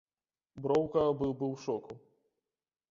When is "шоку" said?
1.67-1.93